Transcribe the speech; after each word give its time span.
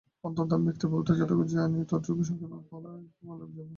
অন্তত 0.23 0.49
আমি 0.55 0.63
ব্যক্তিগতভাবে 0.67 1.03
যতটুকু 1.11 1.43
জানি 1.53 1.75
ঠিক 1.79 1.87
ততটুকুই 1.91 2.25
সংক্ষেপে 2.29 2.57
বলে 3.23 3.45
যাব। 3.49 3.67